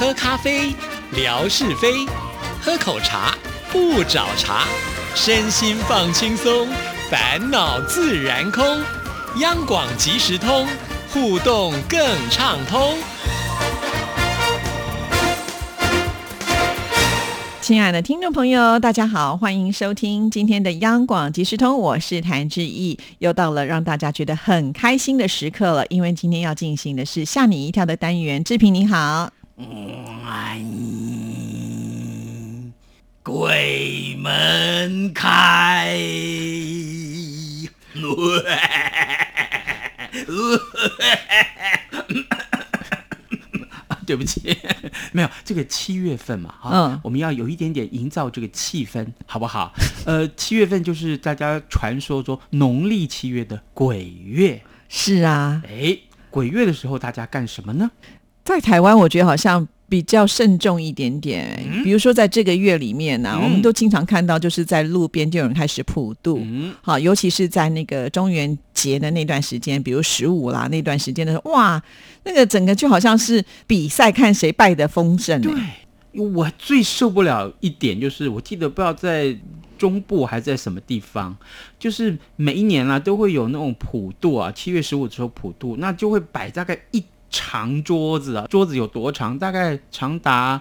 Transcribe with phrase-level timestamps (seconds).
[0.00, 0.74] 喝咖啡，
[1.12, 2.08] 聊是非；
[2.62, 3.36] 喝口茶，
[3.70, 4.64] 不找茬。
[5.14, 6.66] 身心放轻松，
[7.10, 8.64] 烦恼自然空。
[9.40, 10.66] 央广即时通，
[11.12, 12.00] 互动更
[12.30, 12.96] 畅通。
[17.60, 22.98] 亲爱的听众朋友，大家好，欢迎收听今天的央广即时通，我是谭志毅。
[23.18, 28.42] 又到了让大家觉得很开心的时刻了，因为今天要进行的是吓你一跳的单元。
[28.42, 29.30] 志平你好，
[33.22, 35.94] 鬼门开。
[44.06, 44.56] 对不起，
[45.12, 49.72] 没有这个七月份嘛，哈，嗯我们要有一点点营造这个气氛，好不好？
[50.04, 55.96] 呃，七月份就是大家传说中农历七月的鬼月，是啊，哎，
[56.28, 57.88] 鬼月的时候大家干什么呢？
[58.44, 66.38] 在台湾我觉得好像比较慎重一点点，嗯比如说在这个月里面呢、嗯我们都经常看到就是在路边就有人开始普渡。
[66.42, 71.82] 嗯，好，尤其是在那个中元节的那段时间，比如十五啦那段时间的时候，哇，
[72.24, 79.36] 那个整个就好像是比赛看谁拜的丰盛、对欸。，我最受不了一点就是，我记得不知道在
[79.78, 81.36] 中部还是在什么地方，
[81.78, 89.38] 就是每一年啊都会有那种普渡啊，七月十五的时候普渡，那就会摆大概一长桌子啊，桌子有多长？
[89.38, 90.60] 大概长达。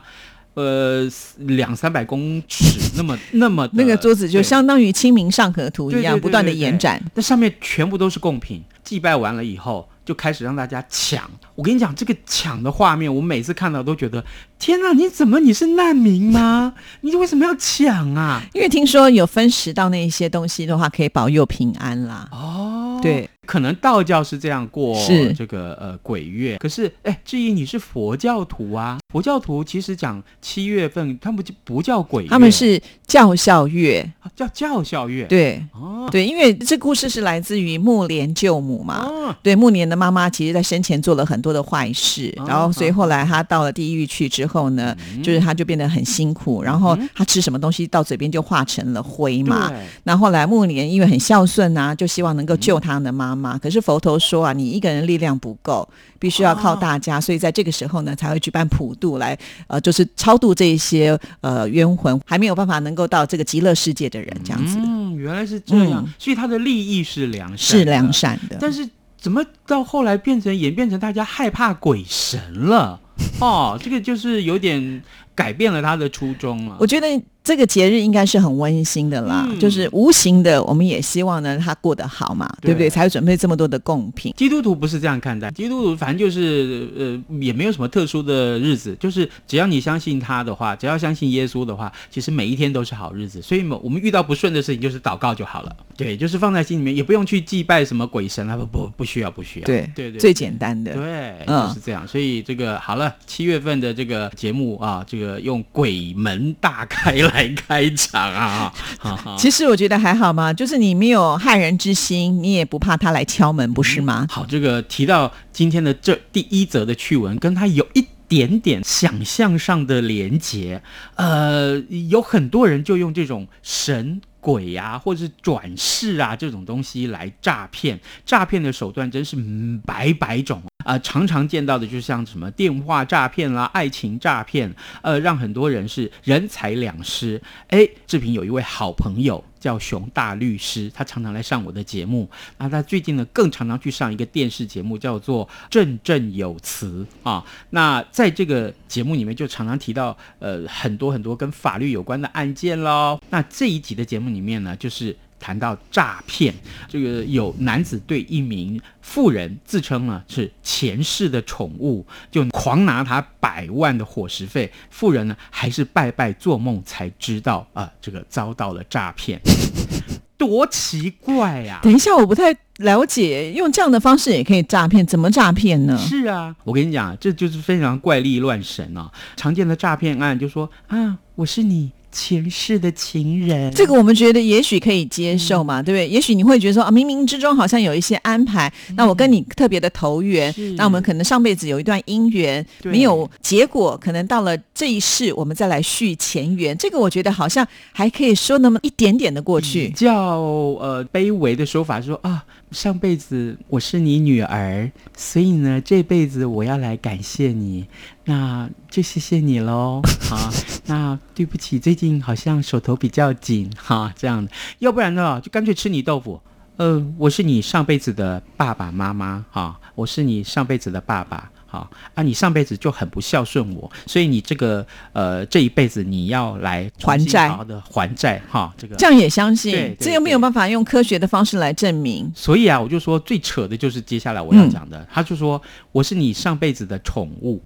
[0.56, 7.02] 呃，两三百公尺，那么 那么的那个桌子就相当于《清明上河图》一样，不断的延展。
[7.14, 11.30] 那上面全部都是贡品，祭拜完了以后，就开始让大家抢。
[11.56, 14.26] 我跟你讲，这个抢的画面，我每次看到都觉得，
[14.58, 16.74] 天哪，你怎么你是难民吗？
[17.02, 18.42] 你为什么要抢啊？
[18.54, 22.28] 因为听说有分食到那一些东西的话，可以保佑平安啦。
[22.34, 25.34] 哦，对，可能道教是这样过是。
[25.34, 35.66] 这个呃鬼月，可是哎，至于你是佛教徒啊，佛教徒其实讲七月份，他们就不叫鬼月，他们是教孝月，啊叫教孝月，，对。
[35.74, 36.08] 哦。
[36.12, 39.06] 对，因为这故事是来自于木莲救母嘛。
[39.06, 45.24] 哦，对，木莲的妈妈其实在生前做了很多的坏事，哦然后所以后来她到了地狱去之后呢，嗯。
[45.24, 49.70] 就是她就变得很辛苦，然后她吃什么东西到嘴边就化成了灰嘛。
[49.70, 49.78] 对。
[50.04, 53.39] 那后来木莲因为很孝顺啊，就希望能够救她的妈妈。
[53.62, 68.12] 可是佛陀说啊，你一个人力量不够，必须要靠大家，所以在这个时候呢，才会举办普渡来，呃，就是超度这一些呃冤魂还没有办法能够到这个极乐世界的人，这样子、嗯，原来是这样，嗯所以他的利益是良善，是良。
[68.12, 68.58] 善的。
[68.60, 73.00] 但是怎么到后来变成演变成大家害怕鬼神了？
[73.40, 75.04] 哦，这个就是有点
[75.36, 76.78] 改变了他的初衷了。
[76.80, 77.08] 我觉得
[77.44, 82.90] 这个节日应该是很温馨的啦，嗯就是无形的，我们也希望呢他过得好嘛，对不对？
[82.90, 84.34] 才会准备这么多的贡品。
[84.38, 93.42] 基督徒不是这样看待，基督徒反正就是呃，也没有什么特殊的日子，就是只要你相信他的话，只要相信耶稣的话，其实每一天都是好日子。
[93.42, 95.76] 所以我们遇到不顺的事情，就是祷告就好了。
[95.98, 99.66] 对，就是放在心里面，也不用去祭拜什么鬼神啊，不不不需要，不需要。
[99.66, 100.94] 对对对，最简单的。
[100.94, 102.08] 对，嗯就是这样。
[102.08, 108.74] 所以这个好了，七月份的这个节目啊，这个用鬼门大开来开场啊。
[109.38, 114.28] 其实我觉得还好嘛，就是你没有害人之心，你也不怕他来敲门，不是吗？
[114.30, 120.82] 好，这个提到今天的这第一则的趣闻，跟他有一点点想象上的连结。
[121.16, 121.78] 呃，
[122.10, 124.22] 有很多人就用这种神。
[124.42, 137.40] 鬼啊、或者是转世啊这种东西来诈骗，诈骗的手段真是嗯百百种啊、常常见到的就像什么电话诈骗啦、爱情诈骗，呃，让很多人是人财两失。
[137.68, 142.28] 哎，志平有一位好朋友叫熊大律师，他常常来上我的节目。
[142.58, 147.46] 那他最近呢，更常常去上一个电视节目，叫做《振振有词》啊。
[147.72, 153.20] 那在这个节目里面，就常常提到呃很多很多跟法律有关的案件喽。
[153.30, 155.16] 那这一集的节目里面呢，就是。
[155.40, 156.54] 谈到诈骗，
[156.88, 169.40] 这个有男子对一名妇人自称呢是前世的宠物，就狂拿他百万的伙食费，妇人呢还是拜拜做梦才知道啊、这个遭到了诈骗，
[170.38, 175.98] 多奇怪呀、等一下，我不太了解，用这样的方式也可以诈骗，怎么诈骗呢？
[175.98, 179.12] 是啊，我跟你讲，这就是非常怪力乱神啊！
[179.36, 186.08] 常见的诈骗案就说啊，我是你前世的情人，这个我们觉得也许可以接受嘛，对不对？
[186.08, 192.92] 也许你会觉得说啊，冥冥之中好像有一些安排，那我跟你特别的投缘，那我们可能上辈子有一段姻缘，对。
[192.92, 199.90] 没有结果，可能到了这一世我们再来续前缘，这个我觉得好像还可以说那么一点点的过比去。
[199.90, 200.40] 较
[200.80, 207.88] 呃卑微的说法说啊，上辈子我是你女儿，所以呢，这辈子我要来感谢你，
[208.26, 210.02] 那就谢谢你喽。
[210.22, 210.52] 好，
[210.86, 216.40] 那对不起，最近好像手头比较紧哈，这样的，要不然呢，就干脆吃你豆腐。
[216.78, 221.52] 呃，我是你上辈子的爸爸妈妈哈，我是你上辈子的爸爸。
[221.70, 228.74] 好啊，你上辈子就很不孝顺我，所以你这个呃这一辈子你要来还债，好的还债哈。
[228.76, 232.32] 这个这样也相信，对对这又没有办法用科学的方式来证明。
[232.36, 235.62] 所以啊，我就说最扯的就是接下来我要讲嗯的，他就说
[235.92, 237.62] 我是你上辈子的宠物，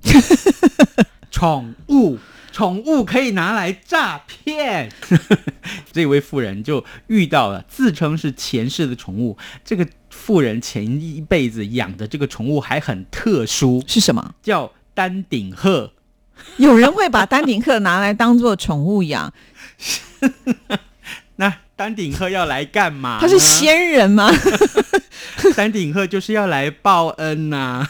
[1.32, 2.18] 宠物，
[2.52, 4.92] 宠物可以拿来诈骗。
[5.94, 14.34] 这位妇人就遇到了自称是前世的宠物，这个妇人前一辈子养的这个宠物还很特殊，是什么？
[14.42, 15.94] 叫丹顶鹤。
[16.58, 19.32] 有人会把丹顶鹤拿来当做宠物养？
[21.38, 23.22] 那丹顶鹤要来干嘛呢？
[23.22, 24.30] 他是仙人吗？
[25.56, 27.88] 丹顶鹤就是要来报恩呐、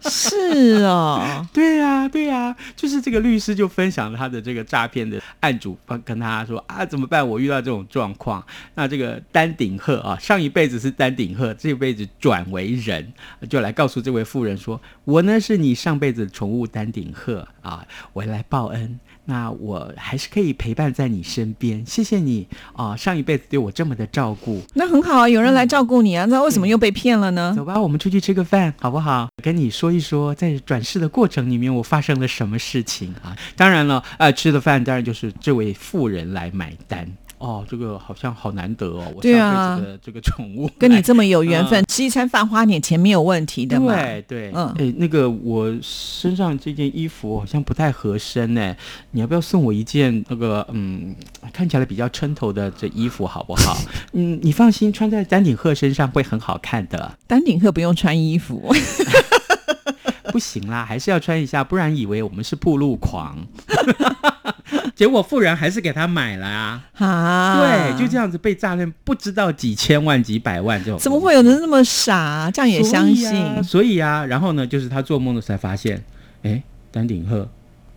[0.00, 7.26] 是哦， 对呀、对呀、就是这个律师就分享了他的这个诈骗的案主，跟他说啊，怎么办？
[7.26, 8.44] 我遇到这种状况。
[8.74, 13.12] 那这个丹顶鹤啊，上一辈子是丹顶鹤，这一辈子转为人，
[13.48, 18.98] 就来告诉这位妇人说，我呢是你上辈子的宠物丹顶鹤啊，我来报恩。
[19.26, 22.96] 那我还是可以陪伴在你身边，谢谢你啊！
[22.96, 27.52] 上一辈子对我这么的照顾，那很好啊，有人来照顾你啊，那为什么又被骗了呢？
[27.54, 29.28] 走吧，我们出去吃个饭，好不好？
[29.40, 33.36] 跟你说一说，在转世的过程里面，我发生了什么事情啊？
[33.54, 37.06] 当然了，呃，吃的饭当然就是这位富人来买单。
[37.38, 43.94] 哦，这个好像好难得哦，我对啊上辈子的这个宠物来跟你这么有缘分，吃一餐饭花点钱没有问题的嘛。
[43.94, 48.76] 对对，嗯哎，那个我身上这件衣服好像不太合身呢，
[49.12, 51.16] 你要不要送我一件那个嗯
[51.50, 53.74] 看起来比较撑头的这衣服好不好？
[54.12, 57.16] 嗯，你放心，穿在丹顶鹤身上会很好看的。
[57.26, 58.70] 丹顶鹤不用穿衣服，
[60.30, 63.38] 不行啦，还是要穿一下，不然以为我们是铺路狂。
[64.94, 70.98] 结果富人还是给他买了啊，啊，对，就这样子被诈骗，不知道几千万、几百万这种。
[70.98, 72.50] 怎么会有人那么傻？
[72.52, 73.64] 这样也相信？
[73.64, 74.24] 所以啊？
[74.26, 76.02] 然后呢，就是他做梦的时候才发现，
[76.42, 77.48] 哎，丹顶鹤，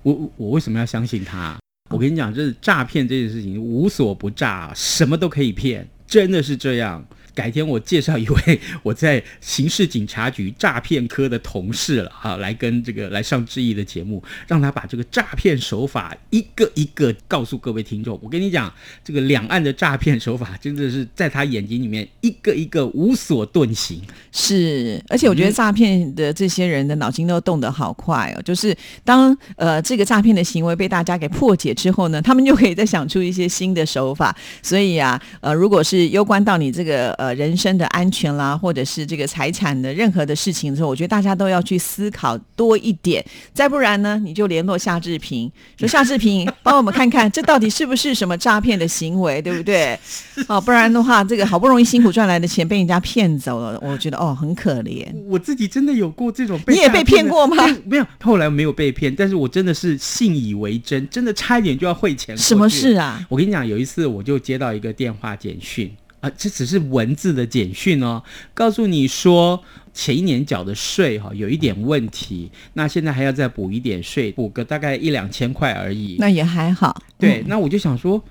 [0.02, 1.60] 我我我为什么要相信他啊、
[1.90, 7.04] 我跟你讲，就是诈骗这件事情无所不诈，什么都可以骗，真的是这样。
[7.34, 18.20] 改天我介绍一位 我在刑事警察局诈骗科的同事了啊，来跟这个来上志毅的节目，让他把这个诈骗手法一个一个告诉各位听众。
[18.22, 18.72] 我跟你讲，
[19.04, 24.02] 这个两岸的诈骗手法真的是在他眼睛里面一个一个无所遁形。
[24.32, 28.42] 是，而且我觉得诈骗的这些人的脑筋都动得好快哦。
[28.44, 34.36] 就是当呃这个诈骗的行为被大家给破解之后呢，他们就可以再想出一些新的手法。
[34.62, 43.24] 所以啊，呃，如果是攸关到你这个人身的安全啦，或者是这个财产的任何的事情的时候，我觉得大家都要去思考多一点。
[43.54, 50.00] 再不然呢，你就联络夏志平，说夏志平帮我们看看这到底是不是什么诈骗的行为，对不对？
[50.48, 55.06] 哦，不然的话，这个好不容易辛苦赚来的钱被人家骗走了，我觉得哦很可怜。
[55.28, 57.64] 我自己真的有过这种你也被骗过吗？
[57.86, 62.36] 没有，后来没有被骗，但是我真的是信以为真，真的差一点就要汇钱。
[62.38, 62.94] 什么事？
[62.94, 63.24] 啊？
[63.30, 65.92] 我跟你讲，有一次我就接到一个电话简讯
[66.24, 68.24] 啊、这只是文字的简讯哦，
[68.54, 69.62] 告诉你说
[69.94, 76.16] 前一年缴的税哈、有一点问题，那现在还要再补一点税，补个大概一两千块而已。
[76.20, 77.04] 那也还好。
[77.20, 78.24] 对，嗯那我就想说，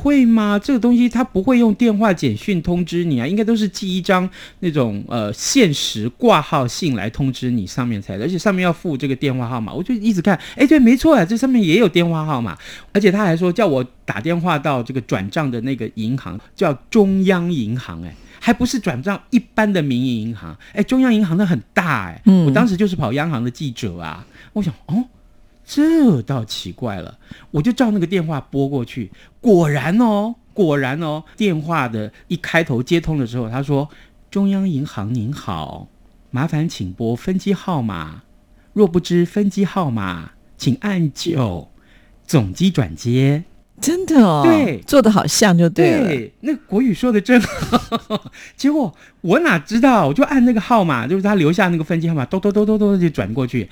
[0.00, 0.58] 会吗？
[0.58, 4.28] 这个东西他不会用电话简讯通知你啊，应该都是寄一张
[4.60, 9.72] 那种呃限时挂号信来通知你，上面才，而且上面要附这个电话号码。
[9.72, 12.56] 我就一直看，哎，对，没错啊，这上面也有电话号码，
[12.92, 18.14] 而且他还说叫我打电话到这个转账的那个银行，叫中央银行、哎。
[18.42, 25.04] 还不是转账一般的民营银行，哎，中央银行那很大哎、嗯我当时就是跑央行的记者啊，我想哦，
[25.72, 27.16] 这倒奇怪了，
[27.52, 33.88] 我就照那个电话拨过去，果然哦，果然哦，电话的一开头接通的时候，他说
[34.32, 35.86] ：“中央银行您好，
[36.32, 38.22] 麻烦请拨分机号码，
[38.72, 41.70] 若不知分机号码，请按九，
[42.26, 43.44] 总机转接。”
[43.80, 46.08] 真的哦，对做的好像就对了。
[46.08, 48.32] 对，那国语说的真好。
[48.56, 53.70] 结果我哪知道，我就按那个号码，就是他留下那个分机号码，咚咚咚咚咚就转过去。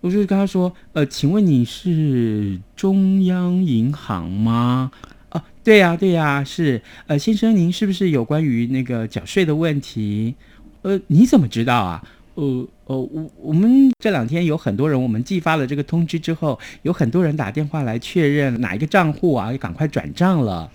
[0.00, 4.90] 我就跟他说：“呃，请问你是中央银行吗？”
[5.30, 6.82] 哦，对呀、对呀、是。
[7.06, 10.34] 呃，先生，您是不是有关于那个缴税的问题？
[10.82, 12.02] 呃，你怎么知道啊？
[12.36, 20.70] 呃呃，我我们这两天有很多人，我们寄发了这个通知之后，有很多人打电话来确认哪一个账户啊，赶快转账了。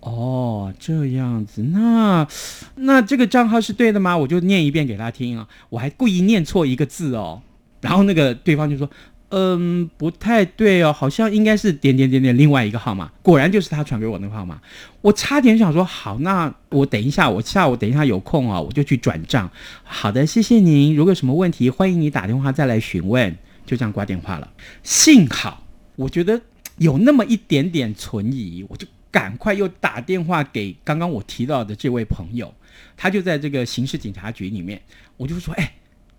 [0.00, 2.26] 哦，这样子，那
[2.74, 4.16] 那这个账号是对的吗？
[4.18, 7.40] 我就念一遍给他听啊，我还故意念错一个字哦，
[7.84, 8.88] 然后那个对方就说。
[9.30, 14.60] 嗯，不太对哦，好像应该是点点点点另外一个号码，果然就是他传给我那个号码。
[15.00, 19.50] 我差点想说，好，那我等一下，我下午等一下有空啊，我就去转账。
[19.82, 20.94] 好的，谢谢您。
[20.94, 23.36] 如果有什么问题，欢迎你打电话再来询问。
[23.66, 24.48] 就这样挂电话了。
[24.84, 26.40] 幸好，我觉得
[26.76, 32.54] 有那么一点点存疑，我就赶快又打电话给刚刚我提到的这位朋友，
[32.96, 34.80] 他就在这个刑事警察局里面，
[35.16, 35.72] 我就说，哎，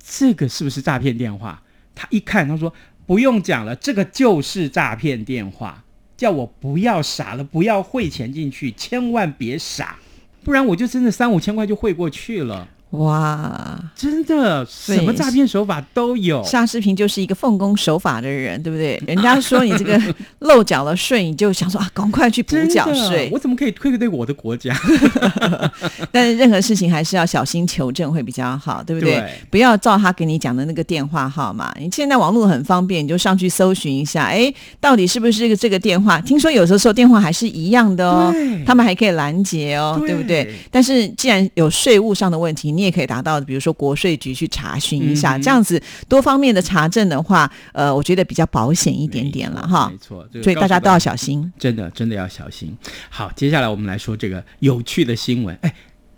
[0.07, 1.63] 这个是不是诈骗电话？
[1.95, 2.73] 他一看，他说。
[3.07, 5.83] 不用讲了，这个就是诈骗电话，
[6.17, 9.99] 叫我不要傻了，不要汇钱进去，千万别傻，
[10.43, 12.67] 不然我就真的三五千块就汇过去了。
[12.95, 16.43] 哇，真的，什么诈骗手法都有。
[16.43, 19.01] 夏视频就是一个奉公守法的人，对不对？
[19.07, 19.99] 人家说你这个
[20.39, 23.29] 漏缴了税，你就想说啊，赶快去补缴税。
[23.31, 24.75] 我怎么可以推给我的国家？
[26.11, 29.23] 但是任何事情还是要小心求证会比较好，对不对？
[29.49, 31.73] 不要照他给你讲的那个电话号码。
[31.79, 36.19] 你现在网络很方便，你就上去搜寻一下，哎，到底是不是这个这个电话？
[36.21, 38.33] 听说有的时候电话还是一样的哦，
[38.65, 40.53] 他们还可以拦截哦，对不对？
[40.71, 49.89] 但是既然有税务上的问题，你也可以达到，比如说国税局去查询一下，这样子多方面的查证的话，呃，我觉得比较保险一点点了哈。
[49.91, 52.75] 没错，所以大家都要小心，真的真的要小心。
[53.09, 55.57] 好，接下来我们来说这个有趣的新闻。
[55.61, 55.73] 哎，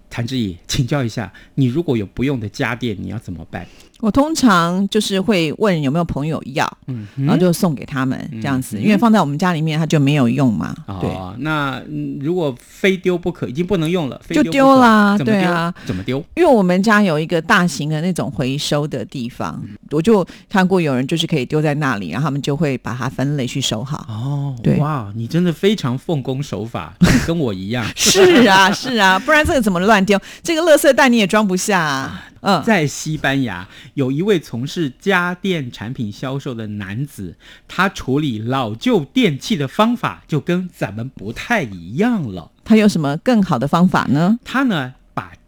[0.10, 3.66] 谭志毅，请教一下，你如果有不用的家电，你要怎么办？
[4.00, 10.76] 我通常就是会问有没有朋友要，嗯，然后就送给他们这样子，因为放在我们家里面它就没有用嘛。
[11.02, 11.82] 对，那
[12.20, 15.18] 如果非丢不可，已经不能用了，就丢啦。
[15.18, 16.24] 对啊，怎么丢？
[16.36, 19.62] 因为我们家有一个大型的那种回收的地方，
[19.92, 24.06] 我就看过有人就是可以丢在那里，然后他们就会把它分类去收好。
[24.08, 26.94] 哦，对，哇，你真的非常奉公守法，
[27.28, 27.86] 跟我一样。
[27.94, 30.18] 是啊，是啊，不然这个怎么乱丢？
[30.42, 31.78] 这个垃圾袋你也装不下。
[31.82, 32.24] 啊。
[32.40, 37.36] 嗯，在西班牙有一位从事家电产品销售的男子，
[37.68, 42.52] 他处理老旧电器的方法就跟咱们不太一样了。
[42.64, 44.38] 他有什么更好的方法呢？
[44.46, 44.97] 他呢，把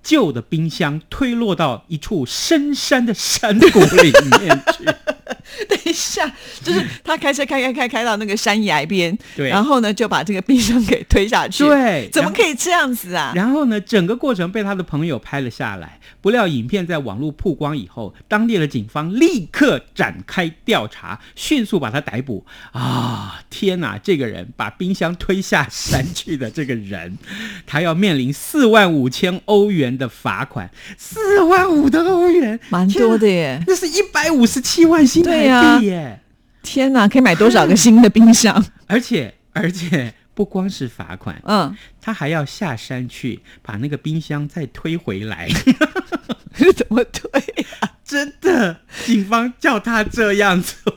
[0.09, 4.83] 旧的冰箱推落到一处深山的山谷里面去。
[5.67, 6.31] 等一下，
[6.63, 13.33] 就是他开车开开开开到那个山崖边，对，然后呢就把这个冰箱给推下去，对，怎么可以这样子啊？
[13.35, 15.99] 然后呢，整个过程被他的朋友拍了下来。
[16.21, 22.45] 不料影片在网络曝光以后，当地的警方立刻展开调查，迅速把他逮捕。
[22.71, 23.97] 啊，天哪！
[23.97, 27.17] 这个人把冰箱推下山去的这个人，
[27.65, 36.19] 他要面临四万五千欧元的罚款，四万五的欧元，蛮多的耶，那是一百五十七万新台币耶！
[36.63, 38.65] 天哪，可以买多少个新的冰箱？
[38.87, 40.13] 而且，而且。
[40.35, 45.49] 不光是罚款，嗯，他还要下山去把那个冰箱再推回来，
[46.77, 47.29] 怎么推
[47.81, 47.91] 啊？
[48.05, 50.95] 真的，警方叫他这样做，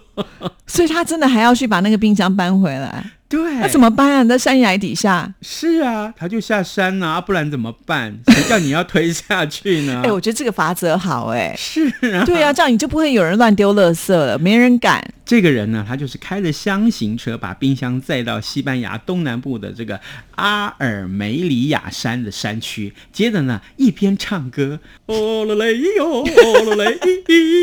[0.68, 3.04] 所以他真的还要去把那个冰箱搬回来。
[3.32, 4.24] 对，那怎么办啊？
[4.24, 5.32] 在山崖底下。
[5.40, 8.14] 是啊，他就下山啊，不然怎么办？
[8.28, 10.02] 谁叫你要推下去呢？
[10.04, 11.54] 哎，我觉得这个法则好哎。
[11.56, 15.02] 是啊，对啊，这样你就不会有人乱丢垃圾了，没人敢。
[15.24, 19.98] 这个人呢，他就是开着箱型车，把冰箱载到西班牙东南部的这个
[20.34, 26.98] 阿尔梅里亚山的山区，接着呢，一边唱歌，哦了嘞哟，哦了嘞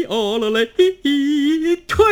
[0.08, 0.68] 哦了嘞
[1.86, 2.06] 推，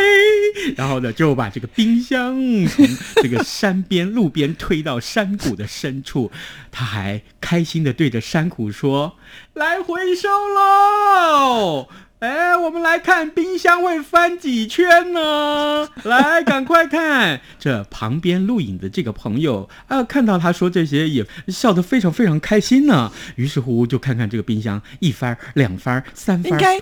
[0.75, 2.35] 然后呢，就把这个冰箱
[2.67, 2.85] 从
[3.15, 6.29] 这个山边路边推到山谷的深处，
[6.69, 9.15] 他还开心的对着山谷说
[9.55, 11.87] ：“来回收喽！”
[12.19, 15.87] 哎，我们来看冰箱会翻几圈呢？
[16.03, 17.39] 来，赶快看！
[17.57, 23.09] 这旁边录影的这个朋友啊，看到他说这些也笑得非常非常开心呢。
[23.37, 26.77] 于是乎，就看看这个冰箱一翻、两翻、三翻，应该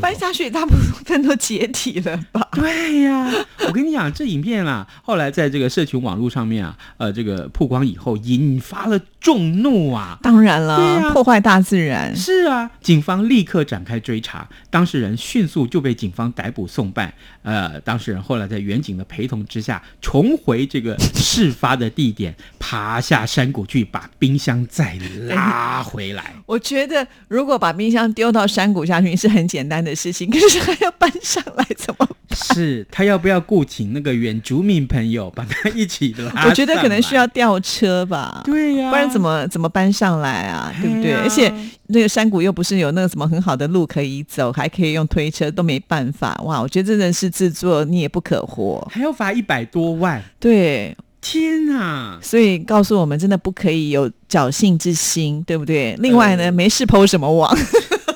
[0.00, 0.72] 翻下去，大部
[1.04, 2.48] 分都解体了吧？
[2.52, 3.30] 对呀，
[3.68, 10.18] 我跟你讲，这影片啊，后来在这个社群网络上面啊，呃，这个曝光以后，引发了众怒啊。
[10.22, 12.16] 当然了，破坏大自然。
[12.16, 14.48] 是啊，警方立刻展开追查。
[14.70, 17.12] 当事人迅速就被警方逮捕送办。
[17.42, 24.94] 呃，当事人后来在远景的陪同之下，重回这个事发的地点，爬下山谷去把冰箱再
[25.28, 26.32] 拉回来。
[26.46, 32.08] 我觉得，如果把冰箱丢到山谷下去是很简单的事情，可是还要搬上来，怎么？
[32.54, 36.44] 是他要不要雇请那个原住民朋友把他一起拉？
[36.48, 38.42] 我觉得可能需要吊车吧。
[38.44, 40.72] 对呀，不然怎么怎么搬上来啊？
[40.80, 41.14] 对不对？
[41.14, 41.52] 而且
[41.88, 44.52] 那个山谷又不是有那个什么很好的路可以走。
[44.52, 46.60] 还可以用推车都没办法哇！
[46.60, 50.22] 我觉得真的是自作孽不可活，还要罚一百多万。
[50.38, 52.18] 对，天哪！
[52.22, 55.96] 所以告诉我们，真的不可以有侥幸之心，对不对？
[56.00, 57.56] 另外呢，没事抛什么网。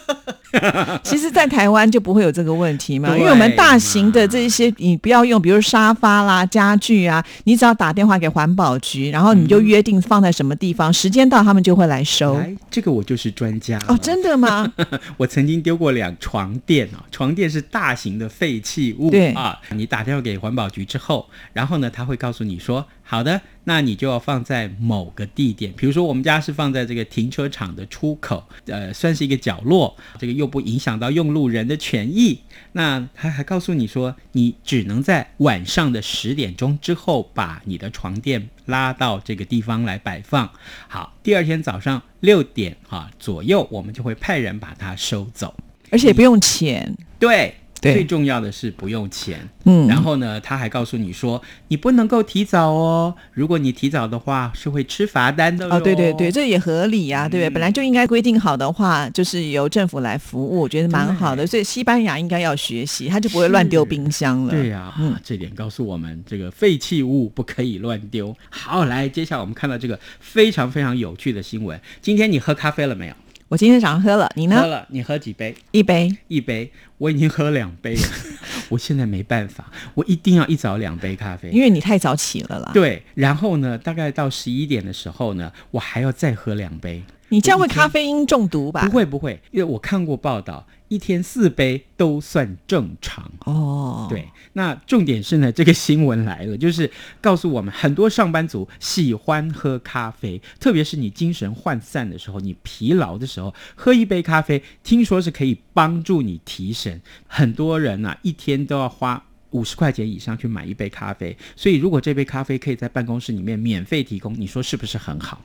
[1.03, 12.35] 其实，在台湾就不会有这个问题嘛，因为我们大型的这些，你不要用，比如沙发啦、家具啊，你只要打电话给环保局，然后你就约定放在什么地方，时间到他们就会来收。
[12.35, 14.73] 来，这个我就是专家哦，真的吗？
[15.17, 32.41] 我曾经丢过两床垫啊，床垫是大型的废弃物，对啊，你打电话给环保局之后，然后呢，他会告诉你说，好的，那你就要放在某个地点，比如说我们家是放在这个停车场的出口，呃，算是一个角落，这个又不影响到用路人的权益。
[32.73, 40.51] 那他还告诉你说，你只能在晚上的十点钟之后把你的床垫拉到这个地方来摆放。
[40.89, 45.55] 好，第二天早上六点啊左右，我们就会派人把它收走。
[45.93, 46.97] 而且不用钱。
[47.21, 47.55] 对。
[47.87, 57.51] 对最重要的是不用钱，嗯然后呢，他还告诉你说，你不能够提早哦，如果你提早的话是会吃罚单的哦，对对对，这也合理呀、对不对？
[57.51, 61.47] 本来就应该规定好的话，就是由政府来服务，我觉得蛮好的。
[61.47, 64.51] 所以西班牙应该要学习，他就不会乱丢冰箱了。
[64.51, 68.37] 对呀、嗯啊这点告诉我们，这个废弃物不可以乱丢。
[68.51, 71.81] 好，来，接下来我们看到这个非常非常有趣的新闻。
[72.01, 73.15] 今天你喝咖啡了没有？
[73.49, 74.61] 我今天早上喝了，你呢？
[74.61, 75.55] 喝了，你喝几杯？
[75.71, 76.13] 一杯。
[76.27, 78.03] 一杯，我已经喝两杯了。
[78.69, 81.49] 我现在没办法，我一定要一早两杯咖啡。
[81.51, 82.73] 因为你太早起了啦。
[82.75, 87.01] 对，然后呢，大概到十一点的时候呢，我还要再喝两杯。
[87.29, 88.85] 你这样会咖啡因中毒吧？
[88.85, 88.91] 不。
[88.91, 93.31] 会不会，因为我看过报道，一天四杯都算正常。
[93.41, 96.91] 哦，对，那重点是呢，这个新闻来了，就是
[97.21, 107.01] 告诉我们，很多上班族喜欢喝咖啡，特别是你精神涣散的时候，你疲劳的时候，喝一杯咖啡，听说是可以帮助你提神。
[107.27, 109.23] 很多人啊，一天都要花。
[109.51, 115.41] 五十块钱以上去买一杯咖啡，所以如果这杯咖啡可以在办公室里面免费提供，你说是不是很好？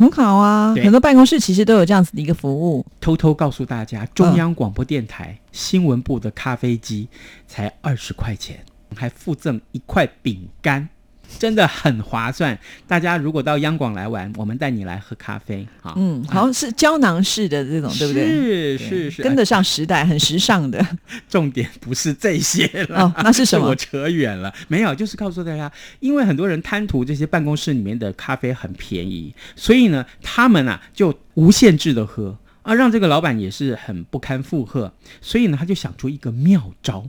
[0.00, 0.74] 很好啊。
[0.76, 2.86] 很多办公室其实都有这样子的一个服务。
[3.02, 7.06] 偷偷告诉大家，中央广播电台、新闻部的咖啡机
[7.46, 8.64] 才二十块钱，
[8.96, 10.88] 还附赠一块饼干，
[11.38, 12.58] 真的很划算。
[12.86, 15.94] 大家如果到央广来玩，我们带你来喝咖啡啊。
[15.96, 18.26] 嗯，好像是胶囊式的这种，对不对？
[18.26, 20.84] 是是是，跟得上时代，很时尚的。
[21.28, 23.04] 重点不是这些了。
[23.04, 23.66] 哦，那是什么？
[23.70, 37.08] 我扯远了，没有，就是告诉大家，因为很多人贪图这些办公室里面的咖啡很便宜，所以呢，他们啊就无限制的喝啊，让这个老板也是很不堪负荷，所以呢，他就想出一个妙招，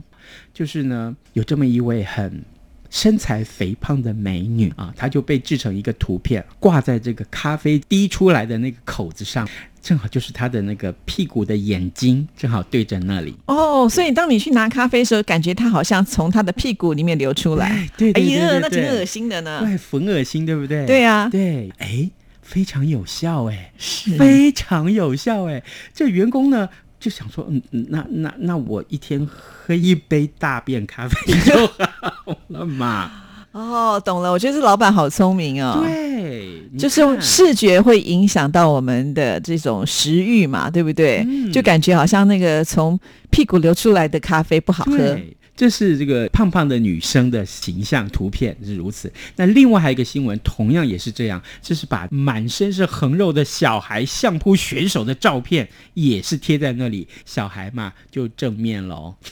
[0.54, 2.44] 就是呢，有这么一位很。
[2.92, 9.48] 身材肥胖的美女啊，她就被制成一个图片，挂在这个咖啡滴出来的那个口子上，
[9.80, 13.34] 正好就是她的那个屁股的眼睛，正好对着那里。
[13.46, 17.66] 哦，所以当你去拿咖啡的时候，感觉它好像从他的屁股里面流出来。
[17.68, 19.60] 哎对哎对对呀，对对那挺恶心的呢。
[19.60, 20.84] 对，很恶心，对不对？
[20.84, 22.10] 对啊对，哎，
[22.42, 25.62] 非常有效，哎，是非常有效，哎，
[25.94, 26.68] 这员工呢
[27.02, 33.10] 就想说，嗯，嗯那那那我一天喝一杯大便咖啡就好了嘛。
[33.50, 34.30] 哦，懂了。
[34.30, 35.82] 我觉得这老板好聪明哦。。
[35.82, 41.22] 对，就是视觉会影响到我们的这种食欲嘛，对不对？
[41.28, 42.98] 嗯就感觉好像那个从
[43.30, 44.96] 屁股流出来的咖啡不好喝。
[44.96, 49.12] 对，这是这个胖胖的女生的形象图片是如此。
[49.36, 59.14] 那另外还有一个新闻，同样也是这样，就是把满身是横肉的小孩相扑选手的照片也是贴在那里，小孩嘛就正面喽。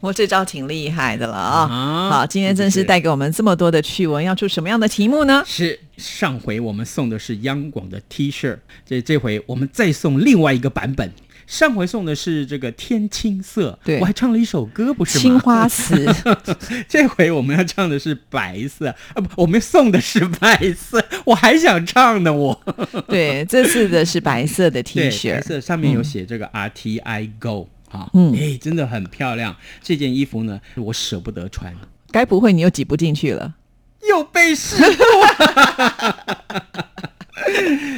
[0.00, 1.68] 我这招挺厉害的了啊！
[1.70, 5.42] 啊好，今天真是带给我们这么多的趣闻，要出什么样的题目呢？
[5.46, 11.12] 是上回我们送的是央广的 T 恤，这这回我们再送另外一个版本。
[11.46, 15.22] 上回送的是这个天青色，对我还唱了一首歌，不是吗？
[15.22, 16.06] 青花瓷，
[16.88, 22.58] 这回我们要唱的是白色啊，不，我们送的是白色，我还想唱呢，我。
[23.08, 29.54] 对，这次的是白色的 T，恤白，色上面有写这个 RTI Go 啊，嗯哎，真的很漂亮。
[29.82, 31.74] 这件衣服呢，我舍不得穿，
[32.10, 33.54] 该不会你又挤不进去了？
[34.08, 35.06] 又被试过。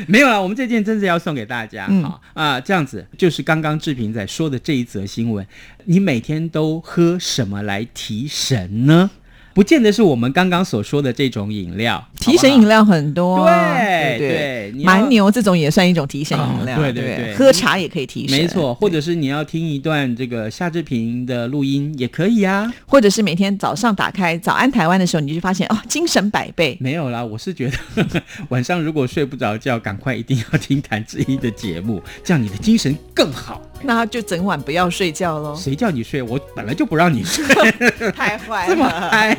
[0.08, 5.46] 没有了，我们这件真的要送给大家，嗯好啊，这样子就是刚刚志平在说的这一则新闻，
[5.84, 9.10] 你每天都喝什么来提神呢？
[9.54, 22.72] 不见得是我们刚刚所说的这种饮料，提神饮料很多啊，对对蛮牛这种也算一种提神饮料，哦对对对对喝茶也可以提神，没错，或者是你要听一段这个夏志平的录音也可以啊。
[22.86, 26.76] 或者是每天早上打开《早安台湾》的时候，你就发现哦，精神百倍。
[26.80, 33.60] 没有啦，我是觉得 晚上如果睡不着觉，赶快一定要听谭志毅的节目，这样你的精神更好。
[33.84, 35.54] 那他就整晚不要睡觉喽。
[35.56, 36.22] 谁叫你睡？
[36.22, 37.44] 我本来就不让你睡，
[38.12, 39.10] 太坏 这么了。
[39.10, 39.36] 嗨。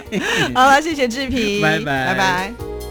[0.54, 2.83] 好了，谢谢志平，拜拜拜拜。